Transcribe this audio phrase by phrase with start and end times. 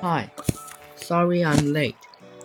[0.00, 0.30] Hi,
[0.96, 1.96] sorry I'm late.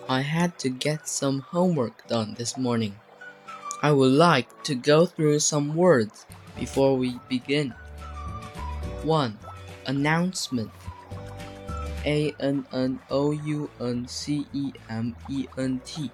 [0.08, 2.94] I had to get some homework done this morning.
[3.82, 6.26] I would like to go through some words
[6.58, 7.74] before we begin.
[9.02, 9.38] 1.
[9.86, 10.70] Announcement
[12.04, 16.10] A N N O U N C E M E N T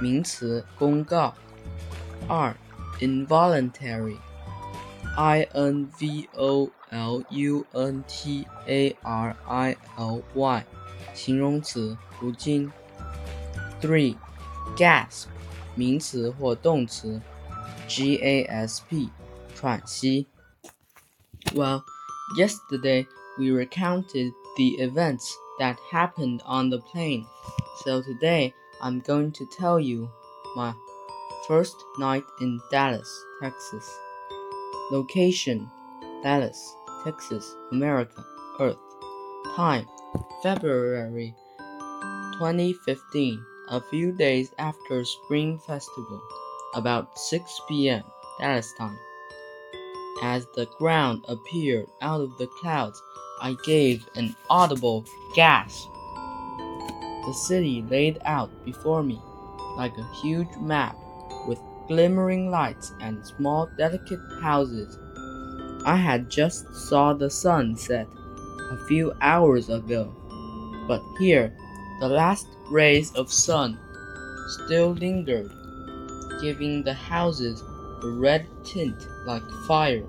[0.00, 1.34] 名词，公告。
[2.28, 2.54] 二
[3.00, 4.18] Involuntary
[5.15, 10.65] I N V O L U N T A R I L Y，
[11.13, 12.71] 形容词，不禁。
[13.81, 14.15] Three,
[14.75, 15.27] gasp，
[15.75, 17.21] 名词或动词，
[17.87, 19.09] G A S P，
[19.55, 20.27] 喘息。
[21.53, 21.83] Well,
[22.37, 27.25] yesterday we recounted the events that happened on the plane,
[27.83, 30.09] so today I'm going to tell you
[30.55, 30.73] my
[31.47, 33.09] first night in Dallas,
[33.41, 33.87] Texas.
[34.92, 35.70] Location
[36.22, 38.22] Dallas, Texas, America,
[38.60, 38.76] Earth.
[39.56, 39.86] Time
[40.42, 41.34] February
[42.34, 46.20] 2015, a few days after Spring Festival,
[46.74, 48.02] about 6 p.m.
[48.38, 48.98] Dallas time.
[50.22, 53.00] As the ground appeared out of the clouds,
[53.40, 55.88] I gave an audible gasp.
[57.24, 59.18] The city laid out before me
[59.78, 60.98] like a huge map
[61.48, 64.98] with glimmering lights and small delicate houses
[65.84, 68.06] I had just saw the sun set
[68.70, 70.14] a few hours ago,
[70.86, 71.52] but here
[71.98, 73.80] the last rays of sun
[74.46, 75.50] still lingered,
[76.40, 77.64] giving the houses
[78.04, 80.06] a red tint like fire.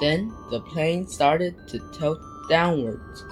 [0.00, 3.24] Then the plane started to tilt downwards,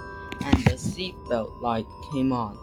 [0.45, 2.59] and the seatbelt light came on.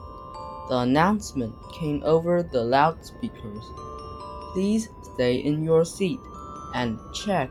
[0.70, 3.66] The announcement came over the loudspeakers.
[4.54, 6.20] Please stay in your seat
[6.74, 7.50] and check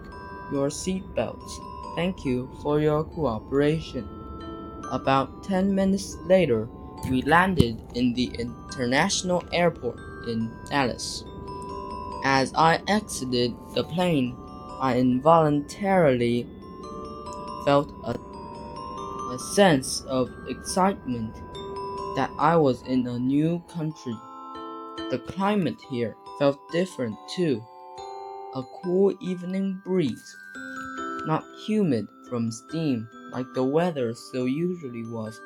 [0.52, 1.60] your seat belts.
[1.94, 4.08] Thank you for your cooperation.
[4.90, 6.68] About 10 minutes later,
[7.10, 11.24] we landed in the international airport in Dallas.
[12.24, 14.36] As I exited the plane,
[14.80, 16.46] I involuntarily
[17.64, 18.12] felt a,
[19.34, 21.34] a sense of excitement
[22.16, 24.16] that I was in a new country.
[25.10, 27.62] The climate here felt different too
[28.54, 30.36] a cool evening breeze,
[31.26, 35.38] not humid from steam like the weather so usually was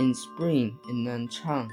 [0.00, 1.70] in spring in Nanchang.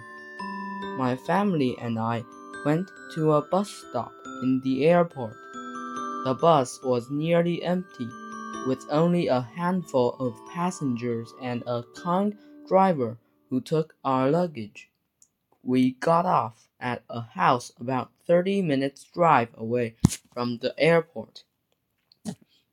[0.98, 2.24] My family and I
[2.64, 4.12] went to a bus stop
[4.44, 5.34] in the airport.
[6.26, 8.08] The bus was nearly empty,
[8.68, 13.18] with only a handful of passengers and a kind driver
[13.50, 14.92] who took our luggage.
[15.64, 19.96] We got off at a house about 30 minutes' drive away
[20.32, 21.44] from the airport.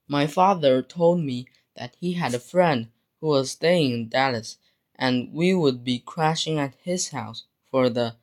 [0.09, 1.47] My father told me
[1.77, 4.59] that he had a friend who was staying in Dallas
[4.97, 8.17] and we would be crashing at his house for the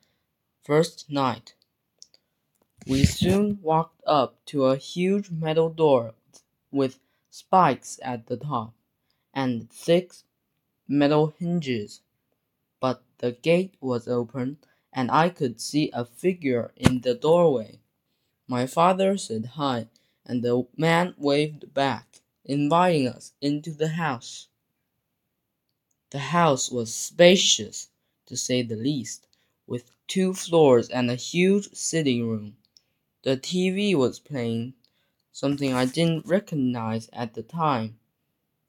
[0.63, 1.56] first night.
[2.88, 6.16] We soon walked up to a huge metal door
[6.72, 8.73] with spikes at the top
[9.34, 10.25] and six
[10.88, 12.02] metal hinges
[12.79, 14.59] but the gate was open
[14.98, 17.80] and I could see a figure in the doorway.
[18.48, 19.90] My father said hi,
[20.26, 24.48] and the man waved back, inviting us into the house.
[26.12, 27.90] The house was spacious,
[28.28, 29.28] to say the least,
[29.68, 32.56] with two floors and a huge sitting room.
[33.24, 34.76] The TV was playing,
[35.34, 38.00] something I didn't recognize at the time,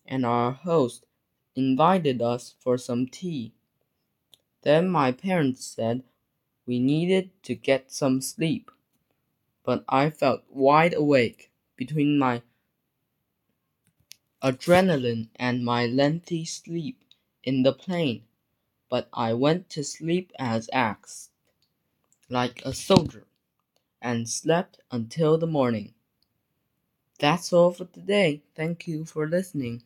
[0.05, 1.07] and our host
[1.55, 3.53] invited us for some tea.
[4.63, 6.03] Then my parents said
[6.67, 8.71] we needed to get some sleep,
[9.65, 12.43] but I felt wide awake between my
[14.43, 17.05] adrenaline and my lengthy sleep
[17.45, 18.25] in the plane.
[18.91, 21.31] But I went to sleep as asked,
[22.29, 23.27] like a soldier,
[24.03, 25.95] and slept until the morning.
[27.19, 28.41] That's all for today.
[28.55, 29.83] Thank you for listening.